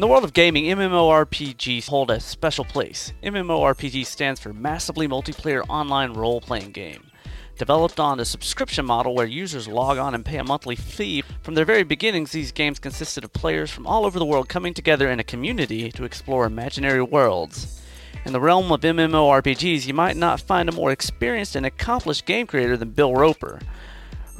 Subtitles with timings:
[0.00, 3.12] In the world of gaming, MMORPGs hold a special place.
[3.22, 7.10] MMORPG stands for Massively Multiplayer Online Role Playing Game.
[7.58, 11.52] Developed on a subscription model where users log on and pay a monthly fee, from
[11.52, 15.10] their very beginnings, these games consisted of players from all over the world coming together
[15.10, 17.82] in a community to explore imaginary worlds.
[18.24, 22.46] In the realm of MMORPGs, you might not find a more experienced and accomplished game
[22.46, 23.60] creator than Bill Roper.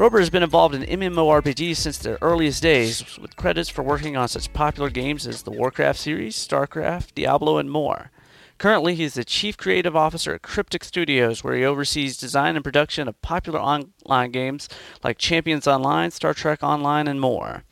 [0.00, 4.28] Roper has been involved in MMORPGs since their earliest days, with credits for working on
[4.28, 8.10] such popular games as the Warcraft series, StarCraft, Diablo, and more.
[8.56, 12.64] Currently, he is the Chief Creative Officer at Cryptic Studios, where he oversees design and
[12.64, 14.70] production of popular online games
[15.04, 17.64] like Champions Online, Star Trek Online, and more.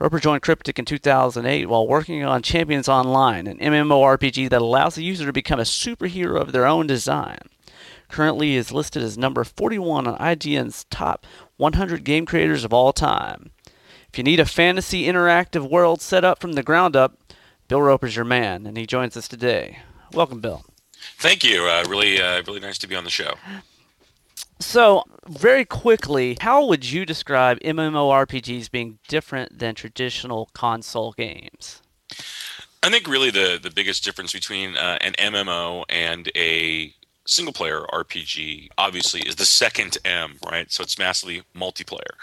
[0.00, 5.04] Roper joined Cryptic in 2008 while working on Champions Online, an MMORPG that allows the
[5.04, 7.38] user to become a superhero of their own design.
[8.08, 11.26] Currently, he is listed as number 41 on IGN's top
[11.56, 13.50] 100 game creators of all time.
[14.10, 17.18] If you need a fantasy interactive world set up from the ground up,
[17.68, 19.80] Bill Roper's your man, and he joins us today.
[20.12, 20.64] Welcome, Bill.
[21.18, 21.64] Thank you.
[21.64, 23.34] Uh, really, uh, really nice to be on the show.
[24.58, 31.82] So, very quickly, how would you describe MMORPGs being different than traditional console games?
[32.82, 36.94] I think really the the biggest difference between uh, an MMO and a
[37.26, 40.70] single player RPG obviously is the second M, right?
[40.70, 42.14] So it's massively multiplayer.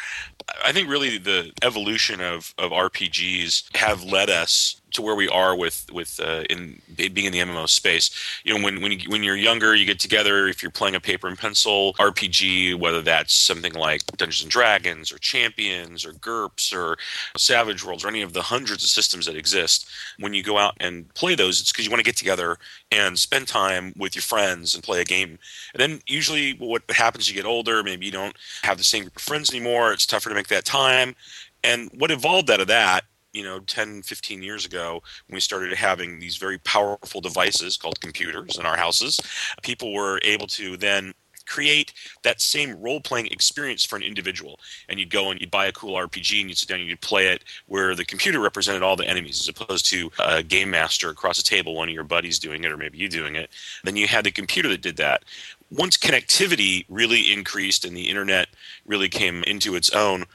[0.63, 5.55] I think really the evolution of, of RPGs have led us to where we are
[5.55, 8.11] with with uh, in being in the MMO space.
[8.44, 10.47] You know, when when you, when you're younger, you get together.
[10.47, 15.11] If you're playing a paper and pencil RPG, whether that's something like Dungeons and Dragons
[15.11, 16.97] or Champions or GURPS or
[17.38, 19.88] Savage Worlds or any of the hundreds of systems that exist,
[20.19, 22.58] when you go out and play those, it's because you want to get together
[22.91, 25.39] and spend time with your friends and play a game.
[25.73, 27.27] And then usually, what happens?
[27.27, 27.83] You get older.
[27.83, 29.91] Maybe you don't have the same group of friends anymore.
[29.91, 31.15] It's tougher to make that time.
[31.64, 35.73] And what evolved out of that you know 10 15 years ago when we started
[35.73, 39.20] having these very powerful devices called computers in our houses
[39.61, 41.14] people were able to then
[41.45, 41.93] create
[42.23, 44.60] that same role playing experience for an individual.
[44.89, 47.02] And you'd go and you'd buy a cool RPG and you'd sit down and you'd
[47.02, 51.10] play it where the computer represented all the enemies as opposed to a game master
[51.10, 53.49] across the table, one of your buddies doing it, or maybe you doing it.
[53.83, 55.23] Then you had the computer that did that.
[55.72, 58.48] Once connectivity really increased and the internet
[58.86, 60.26] really came into its own,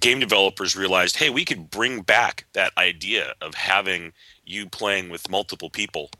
[0.00, 4.12] game developers realized, hey, we could bring back that idea of having
[4.44, 6.10] you playing with multiple people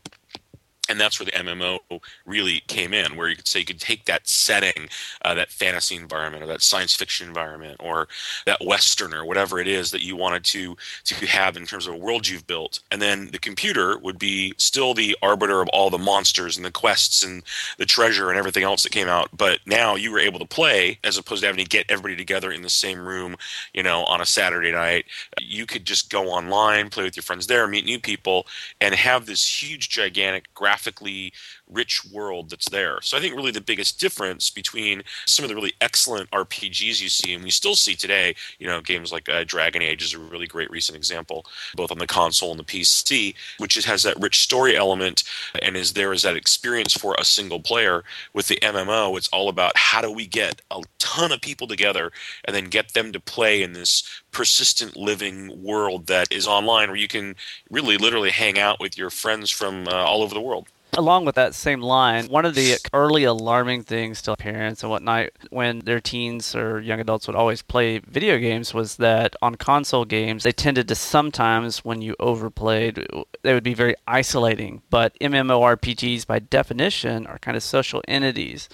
[0.92, 1.78] and that's where the MMO
[2.26, 4.88] really came in, where you could say you could take that setting,
[5.25, 8.08] uh, that fantasy environment, or that science fiction environment, or
[8.44, 11.94] that western, or whatever it is that you wanted to to have in terms of
[11.94, 15.88] a world you've built, and then the computer would be still the arbiter of all
[15.88, 17.42] the monsters and the quests and
[17.78, 19.30] the treasure and everything else that came out.
[19.34, 22.53] But now you were able to play as opposed to having to get everybody together
[22.53, 23.36] in the same room,
[23.72, 25.06] you know, on a Saturday night.
[25.41, 28.47] You could just go online, play with your friends there, meet new people,
[28.78, 31.32] and have this huge, gigantic graphic graphically
[31.71, 33.00] rich world that's there.
[33.03, 37.09] So I think really the biggest difference between some of the really excellent RPGs you
[37.09, 40.19] see, and we still see today, you know, games like uh, Dragon Age is a
[40.19, 44.41] really great recent example, both on the console and the PC, which has that rich
[44.41, 45.25] story element
[45.62, 48.05] and is there as that experience for a single player.
[48.33, 52.12] With the MMO, it's all about how do we get a ton of people together
[52.45, 56.97] and then get them to play in this persistent living world that is online where
[56.97, 57.37] you can
[57.71, 61.34] really literally hang out with your friends from uh, all over the world along with
[61.36, 66.00] that same line, one of the early alarming things to parents and whatnot when their
[66.00, 70.53] teens or young adults would always play video games was that on console games, they
[70.53, 73.06] tended to sometimes, when you overplayed,
[73.42, 74.82] they would be very isolating.
[74.91, 78.69] But MMORPGs, by definition, are kind of social entities.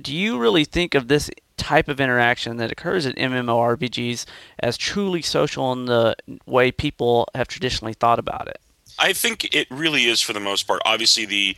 [0.00, 4.26] Do you really think of this type of interaction that occurs in MMORPGs
[4.60, 6.14] as truly social in the
[6.46, 8.60] way people have traditionally thought about it?
[8.98, 10.82] I think it really is for the most part.
[10.84, 11.56] Obviously, the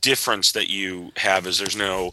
[0.00, 2.10] difference that you have is there's no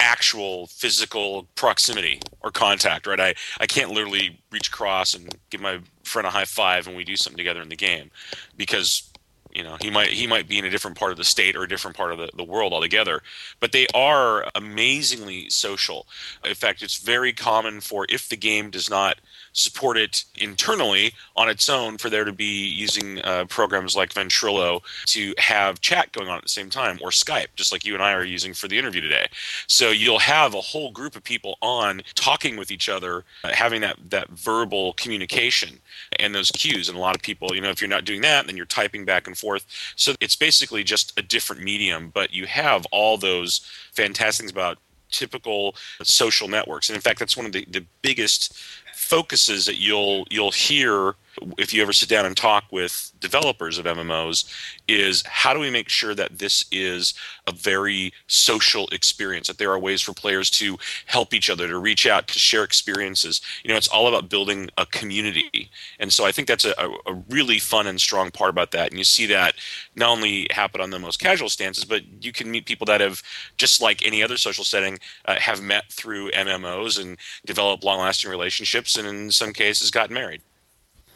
[0.00, 3.20] actual physical proximity or contact, right?
[3.20, 7.04] I, I can't literally reach across and give my friend a high five and we
[7.04, 8.10] do something together in the game
[8.56, 9.10] because
[9.52, 11.62] you know he might he might be in a different part of the state or
[11.62, 13.22] a different part of the, the world altogether
[13.58, 16.06] but they are amazingly social
[16.44, 19.16] in fact it's very common for if the game does not
[19.56, 24.82] support it internally on its own for there to be using uh, programs like Ventrilo
[25.06, 28.02] to have chat going on at the same time or Skype, just like you and
[28.02, 29.26] I are using for the interview today.
[29.66, 33.80] So you'll have a whole group of people on talking with each other, uh, having
[33.80, 35.80] that, that verbal communication
[36.18, 36.90] and those cues.
[36.90, 39.06] And a lot of people, you know, if you're not doing that, then you're typing
[39.06, 39.64] back and forth.
[39.96, 44.78] So it's basically just a different medium, but you have all those fantastic things about
[45.10, 46.88] typical social networks.
[46.88, 48.58] And in fact, that's one of the, the biggest
[49.06, 51.14] focuses that you'll you'll hear
[51.58, 54.50] if you ever sit down and talk with developers of MMOs
[54.88, 57.14] is how do we make sure that this is
[57.46, 61.78] a very social experience that there are ways for players to help each other to
[61.78, 63.40] reach out to share experiences?
[63.64, 65.70] You know it's all about building a community.
[65.98, 66.74] And so i think that's a,
[67.06, 68.90] a really fun and strong part about that.
[68.90, 69.54] And you see that
[69.94, 73.22] not only happen on the most casual stances but you can meet people that have
[73.56, 78.30] just like any other social setting uh, have met through mmos and developed long lasting
[78.30, 80.42] relationships and in some cases gotten married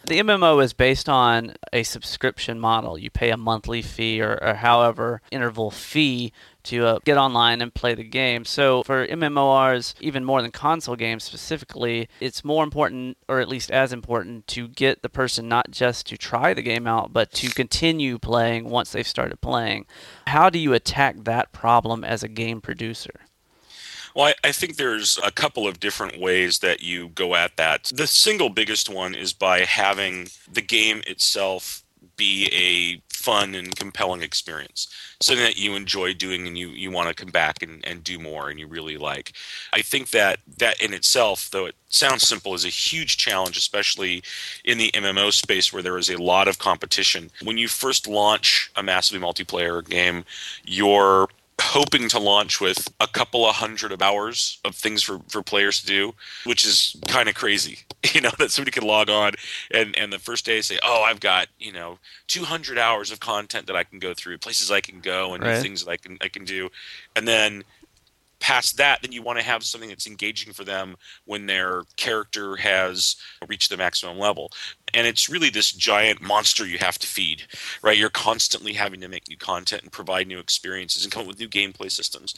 [0.05, 2.99] the MMO is based on a subscription model.
[2.99, 6.33] You pay a monthly fee or, or however interval fee
[6.65, 8.45] to uh, get online and play the game.
[8.45, 13.71] So for MMORs, even more than console games specifically, it's more important, or at least
[13.71, 17.51] as important, to get the person not just to try the game out, but to
[17.51, 19.87] continue playing once they've started playing.
[20.27, 23.21] How do you attack that problem as a game producer?
[24.15, 27.91] Well, I, I, think there's a couple of different ways that you go at that.
[27.95, 31.85] The single biggest one is by having the game itself
[32.17, 34.89] be a fun and compelling experience
[35.21, 38.19] something that you enjoy doing and you, you want to come back and, and do
[38.19, 39.33] more and you really like
[39.75, 44.23] i think that that in itself though it sounds simple is a huge challenge especially
[44.65, 48.71] in the mmo space where there is a lot of competition when you first launch
[48.77, 50.25] a massively multiplayer game
[50.65, 51.29] your
[51.61, 55.81] hoping to launch with a couple of hundred of hours of things for, for players
[55.81, 56.15] to do,
[56.45, 57.81] which is kind of crazy.
[58.15, 59.33] You know, that somebody can log on
[59.71, 61.99] and, and the first day say, Oh, I've got, you know,
[62.29, 65.61] 200 hours of content that I can go through, places I can go and right.
[65.61, 66.71] things that I can, I can do.
[67.15, 67.63] And then
[68.41, 70.97] past that, then you want to have something that's engaging for them
[71.27, 73.17] when their character has
[73.47, 74.51] reached the maximum level.
[74.93, 77.45] And it's really this giant monster you have to feed,
[77.83, 77.97] right?
[77.97, 81.39] You're constantly having to make new content and provide new experiences and come up with
[81.39, 82.35] new gameplay systems.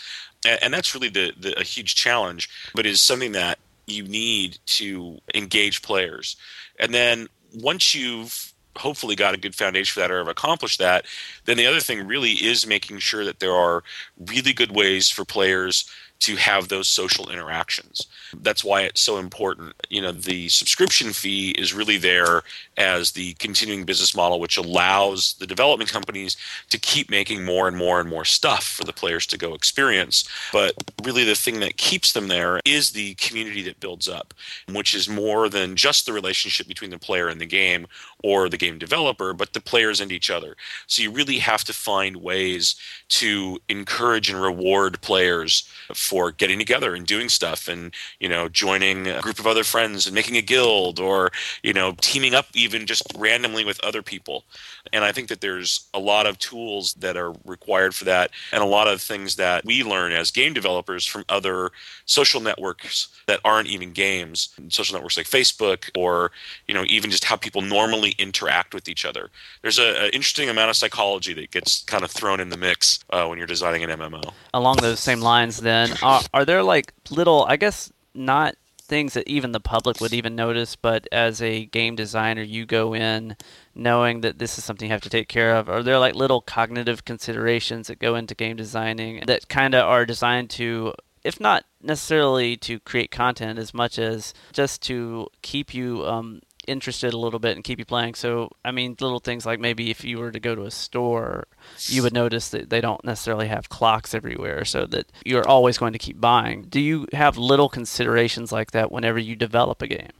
[0.46, 4.58] And, and that's really the, the a huge challenge, but is something that you need
[4.66, 6.36] to engage players.
[6.78, 11.04] And then once you've hopefully got a good foundation for that or have accomplished that,
[11.44, 13.82] then the other thing really is making sure that there are
[14.18, 15.90] really good ways for players
[16.22, 18.06] to have those social interactions.
[18.32, 19.74] That's why it's so important.
[19.90, 22.42] You know, the subscription fee is really there
[22.76, 26.36] as the continuing business model, which allows the development companies
[26.70, 30.22] to keep making more and more and more stuff for the players to go experience.
[30.52, 34.32] But really, the thing that keeps them there is the community that builds up,
[34.70, 37.88] which is more than just the relationship between the player and the game
[38.22, 40.56] or the game developer, but the players and each other.
[40.86, 42.76] So you really have to find ways
[43.08, 45.68] to encourage and reward players
[46.12, 50.04] for getting together and doing stuff and, you know, joining a group of other friends
[50.06, 51.30] and making a guild or,
[51.62, 54.44] you know, teaming up even just randomly with other people.
[54.92, 58.62] And I think that there's a lot of tools that are required for that and
[58.62, 61.70] a lot of things that we learn as game developers from other
[62.04, 66.30] social networks that aren't even games, social networks like Facebook or,
[66.68, 69.30] you know, even just how people normally interact with each other.
[69.62, 73.24] There's an interesting amount of psychology that gets kind of thrown in the mix uh,
[73.26, 74.30] when you're designing an MMO.
[74.52, 78.56] Along those same lines, then, are, are there like little, I guess, not
[78.92, 82.94] things that even the public would even notice, but as a game designer, you go
[82.94, 83.36] in
[83.74, 85.68] knowing that this is something you have to take care of?
[85.68, 90.04] Are there like little cognitive considerations that go into game designing that kind of are
[90.04, 90.92] designed to,
[91.24, 97.12] if not necessarily to create content as much as just to keep you um, interested
[97.12, 98.14] a little bit and keep you playing.
[98.14, 101.46] So, I mean, little things like maybe if you were to go to a store,
[101.86, 105.92] you would notice that they don't necessarily have clocks everywhere, so that you're always going
[105.92, 106.62] to keep buying.
[106.62, 110.12] Do you have little considerations like that whenever you develop a game?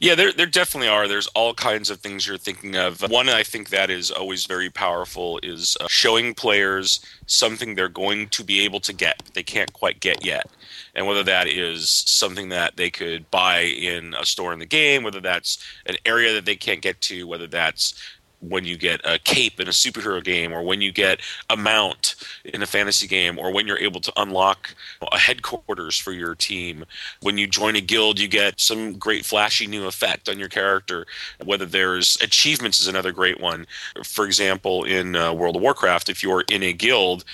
[0.00, 1.08] Yeah, there, there definitely are.
[1.08, 3.00] There's all kinds of things you're thinking of.
[3.10, 8.28] One I think that is always very powerful is uh, showing players something they're going
[8.28, 10.50] to be able to get, they can't quite get yet
[10.94, 15.02] and whether that is something that they could buy in a store in the game,
[15.02, 17.94] whether that's an area that they can't get to, whether that's
[18.40, 22.14] when you get a cape in a superhero game or when you get a mount
[22.44, 24.74] in a fantasy game or when you're able to unlock
[25.12, 26.84] a headquarters for your team.
[27.22, 31.06] When you join a guild you get some great flashy new effect on your character.
[31.44, 33.66] Whether there's achievements is another great one.
[34.04, 37.24] For example in uh, world of warcraft if you're in a guild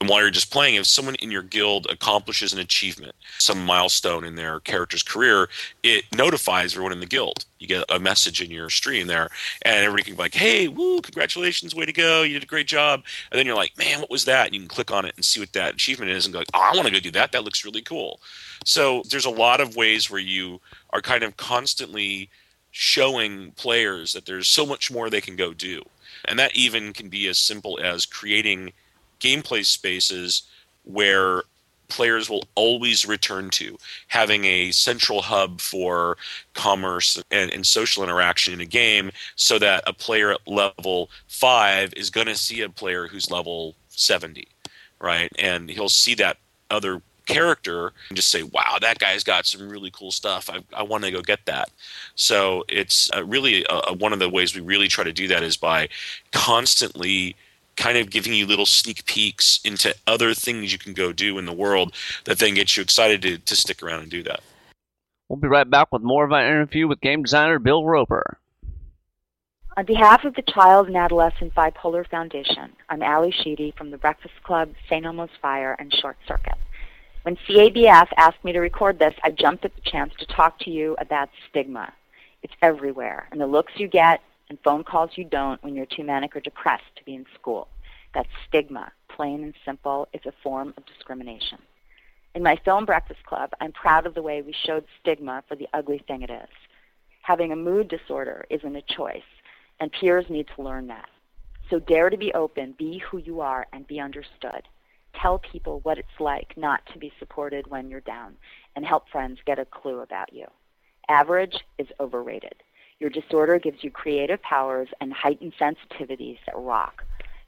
[0.00, 4.24] and while you're just playing, if someone in your guild accomplishes an achievement, some milestone
[4.24, 5.50] in their character's career,
[5.82, 7.44] it notifies everyone in the guild.
[7.58, 9.28] You get a message in your stream there,
[9.60, 12.22] and everybody can be like, "Hey, woo, congratulations, way to go!
[12.22, 14.60] You did a great job." And then you're like, "Man, what was that?" And you
[14.62, 16.86] can click on it and see what that achievement is, and go, "Oh, I want
[16.86, 17.32] to go do that.
[17.32, 18.20] That looks really cool."
[18.64, 22.30] So there's a lot of ways where you are kind of constantly
[22.70, 25.82] showing players that there's so much more they can go do,
[26.24, 28.72] and that even can be as simple as creating
[29.20, 30.42] gameplay spaces
[30.84, 31.42] where
[31.90, 33.76] players will always return to.
[34.08, 36.16] Having a central hub for
[36.54, 41.92] commerce and, and social interaction in a game so that a player at level 5
[41.94, 44.48] is going to see a player who's level 70,
[45.00, 45.30] right?
[45.38, 46.38] And he'll see that
[46.70, 50.48] other character and just say, wow, that guy's got some really cool stuff.
[50.50, 51.70] I, I want to go get that.
[52.14, 55.42] So it's uh, really uh, one of the ways we really try to do that
[55.42, 55.88] is by
[56.32, 57.36] constantly
[57.80, 61.46] kind of giving you little sneak peeks into other things you can go do in
[61.46, 61.94] the world
[62.24, 64.40] that then gets you excited to, to stick around and do that.
[65.28, 68.36] We'll be right back with more of our interview with game designer Bill Roper.
[69.76, 74.34] On behalf of the Child and Adolescent Bipolar Foundation, I'm Ally Sheedy from the Breakfast
[74.42, 75.06] Club, St.
[75.06, 76.58] Elmo's Fire, and Short Circuit.
[77.22, 80.70] When CABF asked me to record this, I jumped at the chance to talk to
[80.70, 81.94] you about stigma.
[82.42, 84.20] It's everywhere, and the looks you get
[84.50, 87.68] and phone calls you don't when you're too manic or depressed to be in school.
[88.12, 91.58] That stigma, plain and simple, is a form of discrimination.
[92.34, 95.68] In my film Breakfast Club, I'm proud of the way we showed stigma for the
[95.72, 96.50] ugly thing it is.
[97.22, 99.22] Having a mood disorder isn't a choice,
[99.80, 101.08] and peers need to learn that.
[101.70, 104.68] So dare to be open, be who you are, and be understood
[105.14, 108.36] tell people what it's like not to be supported when you're down,
[108.76, 110.46] and help friends get a clue about you.
[111.08, 112.54] Average is overrated.
[113.00, 117.02] Your disorder gives you creative powers and heightened sensitivities that rock.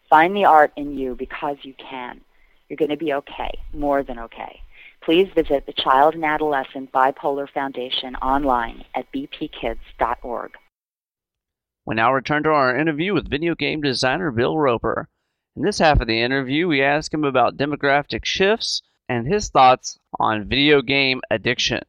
[0.08, 2.22] Find the art in you because you can.
[2.68, 4.62] You're going to be okay, more than okay.
[5.02, 10.52] Please visit the Child and Adolescent Bipolar Foundation online at bpkids.org.
[11.84, 15.08] We now return to our interview with video game designer Bill Roper.
[15.54, 19.98] In this half of the interview, we ask him about demographic shifts and his thoughts
[20.18, 21.82] on video game addiction.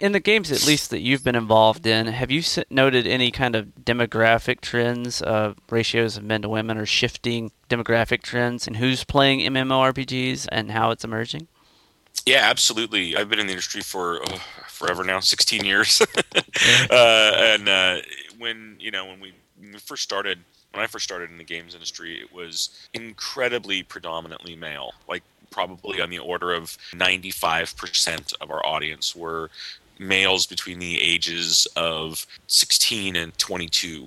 [0.00, 3.54] In the games, at least that you've been involved in, have you noted any kind
[3.54, 9.04] of demographic trends, uh, ratios of men to women, or shifting demographic trends, and who's
[9.04, 11.48] playing MMORPGs and how it's emerging?
[12.24, 13.14] Yeah, absolutely.
[13.14, 16.00] I've been in the industry for oh, forever now, 16 years.
[16.90, 17.96] uh, and uh,
[18.38, 20.38] when you know when we, when we first started
[20.72, 24.92] when I first started in the games industry, it was incredibly predominantly male.
[25.08, 29.50] Like probably on the order of 95% of our audience were
[30.00, 34.06] males between the ages of 16 and 22.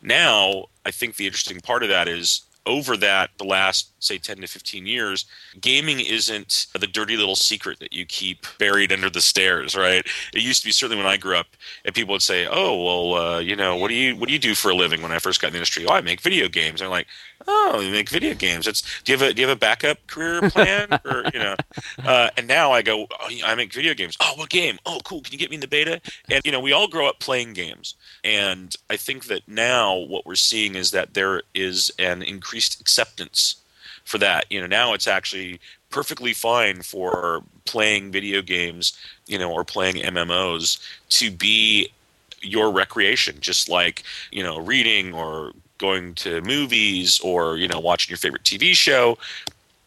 [0.00, 4.36] Now, I think the interesting part of that is over that the last say 10
[4.36, 5.24] to 15 years
[5.60, 10.06] gaming isn't the dirty little secret that you keep buried under the stairs right?
[10.32, 11.48] It used to be certainly when i grew up
[11.84, 14.38] and people would say oh well uh, you know what do you what do you
[14.38, 15.02] do for a living?
[15.02, 16.80] When i first got in the industry oh i make video games.
[16.80, 17.08] And i'm like
[17.46, 18.66] oh you make video games.
[18.66, 21.56] It's do you have a do you have a backup career plan or you know?
[22.04, 24.16] Uh, and now i go oh, i make video games.
[24.20, 24.78] Oh what game?
[24.86, 25.20] Oh cool.
[25.20, 26.00] Can you get me in the beta?
[26.30, 27.94] And you know we all grow up playing games.
[28.24, 33.56] And i think that now what we're seeing is that there is an increased acceptance
[34.04, 34.46] for that.
[34.50, 39.96] You know, now it's actually perfectly fine for playing video games, you know, or playing
[39.96, 40.78] MMOs
[41.10, 41.92] to be
[42.40, 48.10] your recreation, just like, you know, reading or going to movies or, you know, watching
[48.10, 49.18] your favorite TV show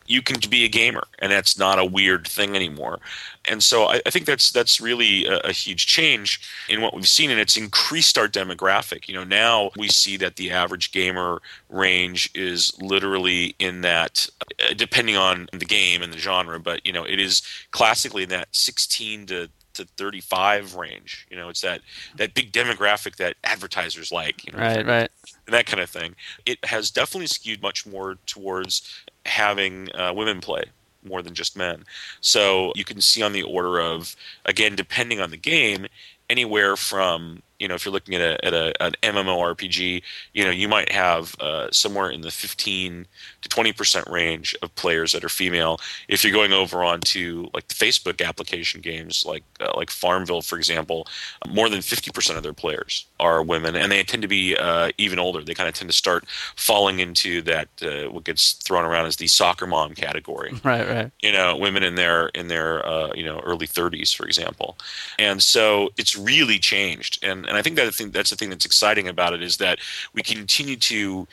[0.07, 2.99] you can be a gamer and that's not a weird thing anymore.
[3.45, 7.07] And so i, I think that's that's really a, a, huge change in what we've
[7.07, 9.07] seen and it's increased our demographic.
[9.07, 14.27] You know now we see that the average gamer range is literally in that
[14.63, 18.29] uh, depending on the game and the genre but you know it is classically in
[18.29, 21.81] that 16 to to 35 range you know it's that
[22.17, 25.09] that big demographic that advertisers like you know, right right
[25.45, 26.15] and that kind of thing
[26.45, 30.63] it has definitely skewed much more towards having uh, women play
[31.05, 31.83] more than just men.
[32.21, 34.15] So you can see on the order of,
[34.45, 35.87] again, depending on the game,
[36.29, 40.01] anywhere from you know if you're looking at a at a an MMORPG,
[40.33, 43.05] you know you might have uh, somewhere in the 15
[43.41, 45.79] to 20 percent range of players that are female.
[46.07, 50.57] If you're going over onto like the Facebook application games, like uh, like Farmville, for
[50.57, 51.07] example,
[51.47, 54.91] more than 50 percent of their players are women, and they tend to be uh,
[54.97, 55.41] even older.
[55.41, 59.15] They kind of tend to start falling into that uh, what gets thrown around as
[59.15, 60.53] the soccer mom category.
[60.65, 61.11] Right, right.
[61.21, 64.77] You know, women in their in their uh, you know early 30s, for example,
[65.19, 68.65] and so it's really changed and and I think that thing, that's the thing that's
[68.65, 69.79] exciting about it is that
[70.13, 71.27] we continue to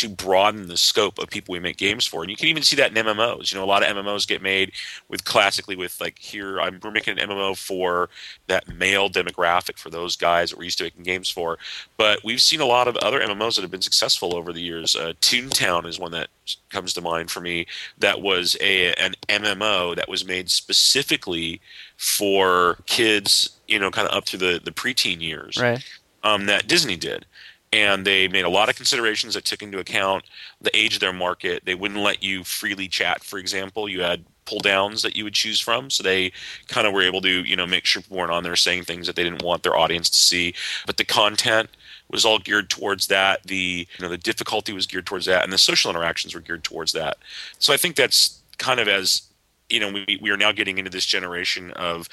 [0.00, 2.22] to broaden the scope of people we make games for.
[2.22, 3.52] And you can even see that in MMOs.
[3.52, 4.72] You know, a lot of MMOs get made
[5.08, 8.10] with classically with like here I'm we're making an MMO for
[8.46, 11.58] that male demographic for those guys that we're used to making games for.
[11.96, 14.94] But we've seen a lot of other MMOs that have been successful over the years.
[14.94, 16.28] Uh, Toontown is one that
[16.68, 17.66] comes to mind for me.
[17.98, 21.60] That was a an MMO that was made specifically
[21.96, 25.56] for kids you know, kind of up to the the preteen years.
[25.56, 25.82] Right.
[26.22, 27.24] Um, that Disney did,
[27.72, 30.24] and they made a lot of considerations that took into account
[30.60, 31.64] the age of their market.
[31.64, 33.88] They wouldn't let you freely chat, for example.
[33.88, 35.90] You had pull downs that you would choose from.
[35.90, 36.32] So they
[36.66, 39.06] kind of were able to, you know, make sure people weren't on there saying things
[39.06, 40.54] that they didn't want their audience to see.
[40.86, 41.70] But the content
[42.10, 43.44] was all geared towards that.
[43.44, 46.64] The you know the difficulty was geared towards that, and the social interactions were geared
[46.64, 47.18] towards that.
[47.58, 49.22] So I think that's kind of as
[49.68, 52.08] you know we we are now getting into this generation of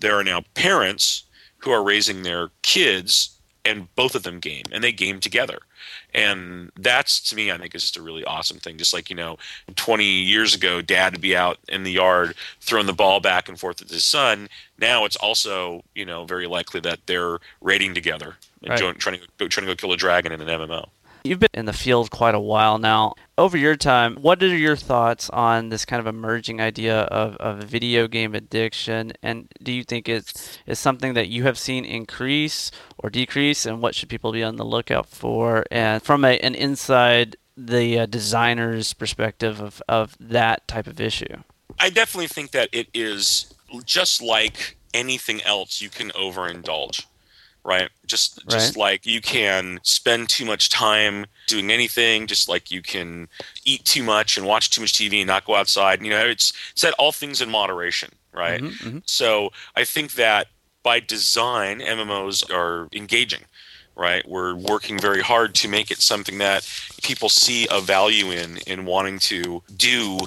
[0.00, 1.24] there are now parents
[1.58, 5.58] who are raising their kids and both of them game and they game together.
[6.14, 8.76] And that's to me i think is just a really awesome thing.
[8.78, 9.36] Just like you know
[9.76, 13.58] 20 years ago dad would be out in the yard throwing the ball back and
[13.58, 14.48] forth with his son.
[14.78, 18.98] Now it's also you know very likely that they're raiding together and Right.
[18.98, 20.88] trying to go trying to go kill a dragon in an mmo
[21.26, 23.14] You've been in the field quite a while now.
[23.38, 27.64] Over your time, what are your thoughts on this kind of emerging idea of, of
[27.64, 29.14] video game addiction?
[29.22, 33.64] And do you think it's is something that you have seen increase or decrease?
[33.64, 35.64] And what should people be on the lookout for?
[35.70, 41.38] And from a, an inside the uh, designer's perspective of, of that type of issue.
[41.80, 43.54] I definitely think that it is
[43.86, 47.06] just like anything else you can overindulge.
[47.64, 47.88] Right?
[48.06, 53.26] Just just like you can spend too much time doing anything, just like you can
[53.64, 56.02] eat too much and watch too much TV and not go outside.
[56.02, 58.60] You know, it's said all things in moderation, right?
[58.62, 59.02] Mhm, mhm.
[59.06, 60.48] So I think that
[60.82, 63.44] by design, MMOs are engaging,
[63.96, 64.28] right?
[64.28, 66.68] We're working very hard to make it something that
[67.02, 70.18] people see a value in, in wanting to do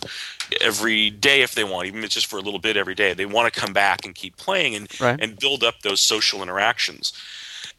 [0.62, 3.14] every day if they want, even if it's just for a little bit every day.
[3.14, 5.20] They want to come back and keep playing and, Right.
[5.22, 7.14] and build up those social interactions.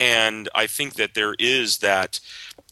[0.00, 2.20] And I think that there is that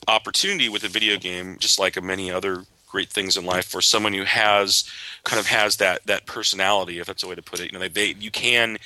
[0.08, 4.12] opportunity with a video game, just like many other great things in life, for someone
[4.12, 4.84] who has
[5.24, 7.72] kind of has that that personality, if that's a way to put it.
[7.72, 8.78] You know, they, they you can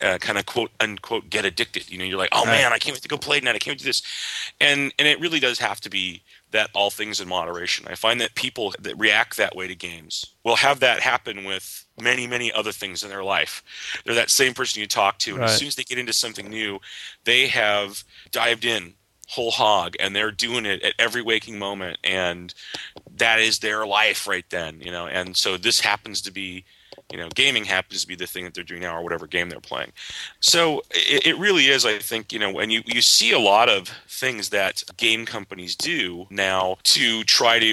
[0.00, 1.88] uh, kind of quote unquote get addicted.
[1.90, 3.54] You know, you're like, oh man, I can't wait to go play tonight.
[3.54, 4.02] I can't wait to do this,
[4.60, 6.22] and and it really does have to be
[6.54, 7.86] that all things in moderation.
[7.90, 11.86] I find that people that react that way to games will have that happen with
[12.00, 13.62] many many other things in their life.
[14.06, 15.50] They're that same person you talk to, and Right.
[15.50, 16.80] as soon as they get into something new,
[17.24, 18.94] they have dived in
[19.28, 22.54] whole hog and they're doing it at every waking moment and
[23.16, 26.64] that is their life right then you know and so this happens to be
[27.12, 29.48] you know gaming happens to be the thing that they're doing now or whatever game
[29.48, 29.92] they're playing.
[30.40, 33.68] So it, it really is i think you know when you, you see a lot
[33.68, 37.66] of things that game companies do now to try to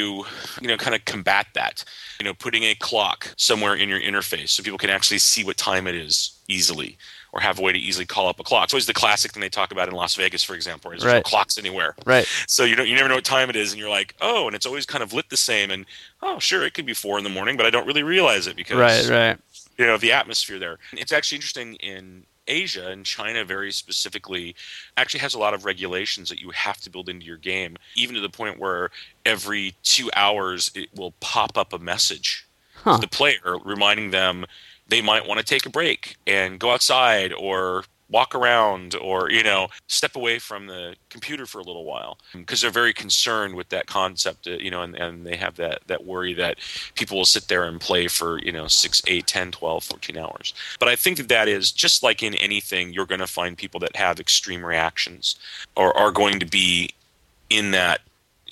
[0.62, 1.84] you know kind of combat that.
[2.20, 5.58] You know putting a clock somewhere in your interface so people can actually see what
[5.58, 6.98] time it is easily
[7.34, 8.66] or have a way to easily call up a clock.
[8.66, 11.12] It's always the classic thing they talk about in Las Vegas, for example, where there's
[11.12, 11.96] no clocks anywhere.
[12.06, 12.28] Right.
[12.48, 14.56] So you don't you never know what time it is, and you're like, oh, and
[14.56, 15.72] it's always kind of lit the same.
[15.72, 15.86] And
[16.22, 18.56] oh, sure, it could be four in the morning, but I don't really realize it
[18.56, 19.38] because Right, right.
[19.78, 20.78] you know the atmosphere there.
[20.94, 24.56] It's actually interesting in Asia and China very specifically
[24.98, 28.16] actually has a lot of regulations that you have to build into your game, even
[28.16, 28.90] to the point where
[29.26, 32.96] every two hours it will pop up a message Huh.
[32.96, 34.46] to the player reminding them
[34.92, 39.42] they might want to take a break and go outside or walk around or you
[39.42, 43.70] know step away from the computer for a little while because they're very concerned with
[43.70, 46.58] that concept uh, you know and, and they have that that worry that
[46.96, 50.54] people will sit there and play for you know 6 8 10 12 14 hours.
[50.78, 53.80] But i think that that is just like in anything you're going to find people
[53.80, 55.38] that have extreme reactions
[55.78, 56.90] or are going to be
[57.50, 58.02] in that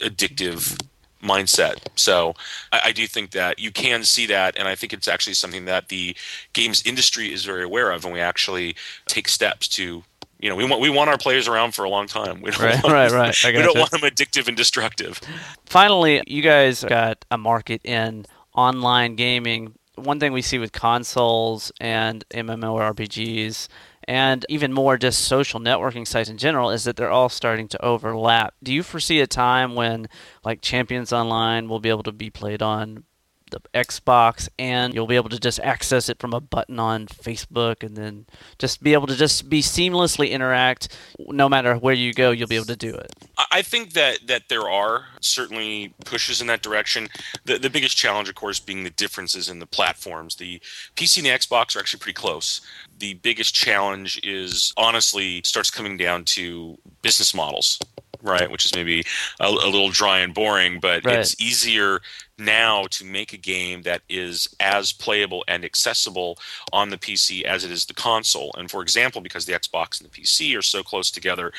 [0.02, 0.82] addictive
[1.24, 1.78] mindset.
[1.96, 2.34] So
[2.72, 5.66] I, I do think that you can see that, and I think it's actually something
[5.66, 6.16] that the
[6.54, 8.76] games industry is very aware of, and we actually
[9.08, 10.04] take steps to.
[10.42, 12.42] You know, we want we want our players around for a long time.
[12.42, 13.36] We don't Right, want, right, right.
[13.56, 15.20] We don't want them addictive and destructive.
[15.66, 19.74] Finally, you guys got a market in online gaming.
[19.96, 23.68] One thing we see with consoles and MMORPGs
[24.10, 27.86] and even more just social networking sites in general is that they're all starting to
[27.86, 28.56] overlap.
[28.64, 30.10] Do you foresee a time when
[30.44, 33.04] like Champions Online will be able to be played on
[33.50, 37.84] the Xbox and you'll be able to just access it from a button on Facebook
[37.84, 38.26] and then
[38.58, 42.56] just be able to just be seamlessly interact no matter where you go you'll be
[42.56, 43.12] able to do it.
[43.52, 47.08] I- think that that there are certainly pushes in that direction.
[47.46, 50.36] The the biggest challenge, of course, being the differences in the platforms.
[50.36, 50.60] The
[50.96, 52.62] PC and the Xbox are actually pretty close.
[52.98, 57.80] The biggest challenge is honestly starts coming down to business models,
[58.22, 58.50] right?
[58.50, 59.04] Which is maybe
[59.40, 61.10] a, a little dry and boring, but Right.
[61.10, 62.02] it's easier
[62.38, 66.38] now to make a game that is as playable and accessible
[66.72, 68.52] on the PC as it is the console.
[68.58, 71.52] And for example, because the Xbox and the PC are so close together,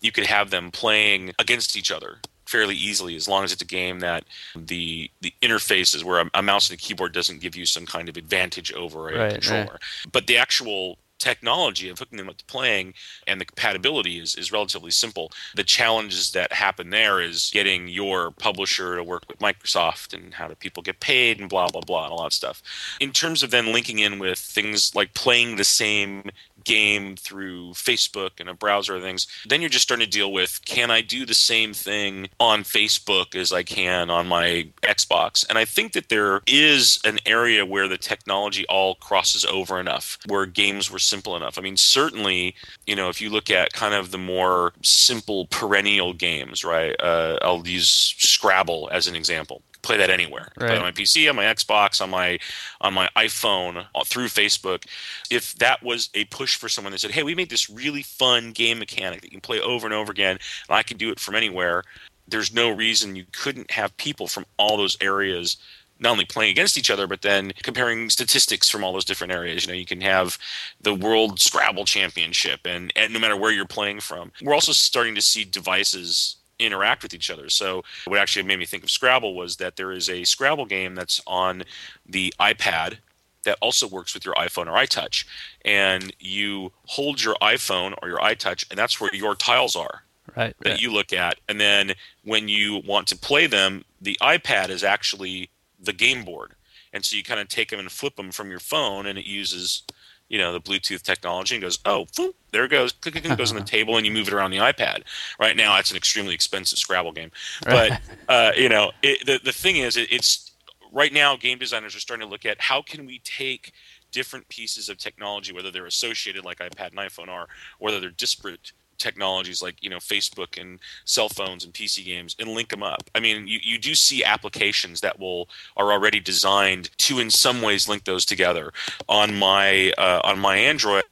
[0.00, 3.66] you could have them playing against each other fairly easily as long as it's a
[3.66, 7.54] game that the the interface is where a, a mouse and a keyboard doesn't give
[7.54, 9.78] you some kind of advantage over a Right, controller.
[10.12, 12.94] But the actual technology of hooking them up to playing
[13.26, 15.30] and the compatibility is, is relatively simple.
[15.54, 20.48] The challenges that happen there is getting your publisher to work with Microsoft and how
[20.48, 22.62] do people get paid and blah, blah, blah, and a lot of stuff.
[23.00, 26.30] In terms of then linking in with things like playing the same
[26.68, 30.60] game through Facebook and a browser and things, then you're just starting to deal with
[30.66, 35.48] can I do the same thing on Facebook as I can on my Xbox?
[35.48, 40.18] And I think that there is an area where the technology all crosses over enough,
[40.26, 41.58] where games were simple enough.
[41.58, 42.54] I mean, certainly,
[42.86, 46.94] you know, if you look at kind of the more simple perennial games, right?
[47.00, 50.48] Uh, I'll use Scrabble as an example play that anywhere.
[50.60, 50.76] Right.
[50.76, 52.38] On my PC, on my Xbox, on my
[52.80, 54.84] on my iPhone, through Facebook.
[55.30, 58.52] If that was a push for someone that said, "Hey, we made this really fun
[58.52, 61.18] game mechanic that you can play over and over again, and I can do it
[61.18, 61.84] from anywhere,"
[62.28, 65.56] there's no reason you couldn't have people from all those areas
[66.00, 69.64] not only playing against each other, but then comparing statistics from all those different areas.
[69.64, 70.38] You know, you can have
[70.80, 74.30] the World Scrabble Championship, and, and no matter where you're playing from.
[74.40, 77.48] We're also starting to see devices interact with each other.
[77.48, 80.94] So what actually made me think of Scrabble was that there is a Scrabble game
[80.94, 81.64] that's on
[82.06, 82.98] the iPad
[83.44, 85.24] that also works with your iPhone or iTouch.
[85.64, 90.02] And you hold your iPhone or your iTouch, and that's where your tiles are.
[90.36, 90.54] Right.
[90.60, 90.80] That right.
[90.80, 91.38] you look at.
[91.48, 91.94] And then
[92.24, 96.52] when you want to play them, the iPad is actually the game board.
[96.92, 99.26] And so you kind of take them and flip them from your phone, and it
[99.26, 99.82] uses
[100.28, 103.38] you know the Bluetooth technology and goes, oh, boom, there it goes, click, click, click,
[103.38, 105.02] goes on the table, and you move it around the iPad.
[105.38, 107.30] Right now, it's an extremely expensive Scrabble game,
[107.62, 110.52] but uh, you know it, the the thing is, it, it's
[110.92, 113.72] right now game designers are starting to look at how can we take
[114.10, 118.10] different pieces of technology, whether they're associated like iPad and iPhone are, or whether they're
[118.10, 122.82] disparate technologies like you know Facebook and cell phones and PC games and link them
[122.82, 123.10] up.
[123.14, 127.62] I mean, you, you do see applications that will are already designed to in some
[127.62, 128.72] ways link those together.
[129.08, 131.04] On my uh, on my Android,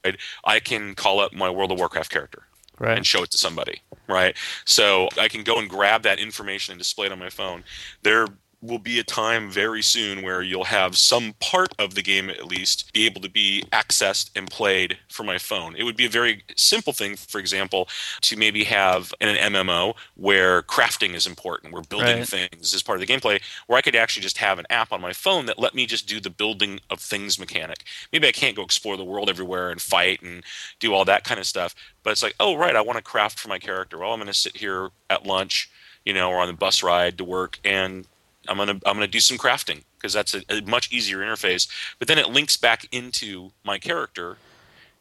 [0.44, 2.42] I can call up my World of Warcraft character.
[2.78, 2.98] Right.
[2.98, 6.78] and show it to somebody right so i can go and grab that information and
[6.78, 7.64] display it on my phone
[8.02, 8.26] there
[8.62, 12.46] will be a time very soon where you'll have some part of the game at
[12.46, 15.76] least be able to be accessed and played from my phone.
[15.76, 17.88] It would be a very simple thing, for example,
[18.22, 22.28] to maybe have in an MMO where crafting is important, where building right.
[22.28, 25.00] things is part of the gameplay, where I could actually just have an app on
[25.00, 27.84] my phone that let me just do the building of things mechanic.
[28.12, 30.42] Maybe I can't go explore the world everywhere and fight and
[30.80, 33.38] do all that kind of stuff, but it's like, oh, right, I want to craft
[33.38, 33.98] for my character.
[33.98, 35.70] Well, I'm going to sit here at lunch
[36.04, 38.06] you know, or on the bus ride to work and
[38.48, 41.68] I'm gonna I'm gonna do some crafting because that's a, a, much easier interface.
[41.98, 44.38] But then it links back into my character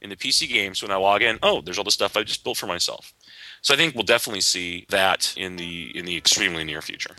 [0.01, 1.39] in the PC games when I log in.
[1.41, 3.13] Oh, there's all the stuff I just built for myself.
[3.61, 7.15] So I think we'll definitely see that in the in the extremely near future.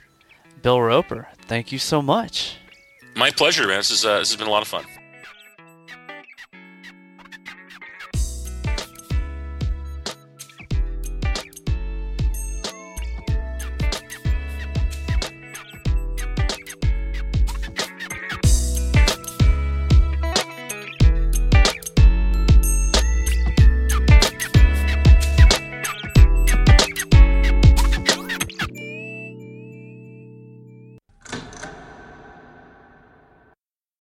[0.63, 2.57] Bill Roper, thank you so much.
[3.15, 3.79] My pleasure, man.
[3.79, 4.85] This is uh, this has been a lot of fun.